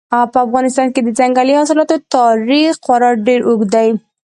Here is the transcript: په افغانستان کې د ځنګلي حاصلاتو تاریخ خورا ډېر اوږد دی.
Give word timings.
په 0.31 0.37
افغانستان 0.45 0.87
کې 0.93 1.01
د 1.03 1.09
ځنګلي 1.19 1.53
حاصلاتو 1.59 1.95
تاریخ 2.15 2.71
خورا 2.85 3.09
ډېر 3.27 3.39
اوږد 3.47 3.69
دی. 3.75 3.87